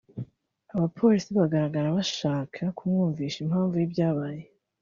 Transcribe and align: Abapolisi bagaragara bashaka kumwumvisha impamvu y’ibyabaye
Abapolisi 0.73 1.29
bagaragara 1.39 1.95
bashaka 1.97 2.61
kumwumvisha 2.77 3.37
impamvu 3.41 3.73
y’ibyabaye 3.77 4.43